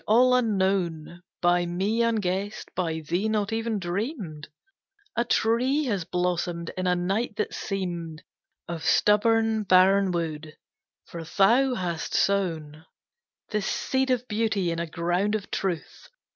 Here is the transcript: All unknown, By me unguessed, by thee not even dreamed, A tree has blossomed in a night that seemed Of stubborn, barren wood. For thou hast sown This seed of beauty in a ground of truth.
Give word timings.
All 0.07 0.33
unknown, 0.33 1.21
By 1.43 1.67
me 1.67 2.01
unguessed, 2.01 2.73
by 2.73 3.01
thee 3.01 3.29
not 3.29 3.53
even 3.53 3.77
dreamed, 3.77 4.47
A 5.15 5.23
tree 5.23 5.83
has 5.83 6.05
blossomed 6.05 6.71
in 6.75 6.87
a 6.87 6.95
night 6.95 7.35
that 7.35 7.53
seemed 7.53 8.23
Of 8.67 8.83
stubborn, 8.83 9.61
barren 9.61 10.09
wood. 10.09 10.57
For 11.05 11.23
thou 11.23 11.75
hast 11.75 12.15
sown 12.15 12.83
This 13.51 13.67
seed 13.67 14.09
of 14.09 14.27
beauty 14.27 14.71
in 14.71 14.79
a 14.79 14.87
ground 14.87 15.35
of 15.35 15.51
truth. 15.51 16.09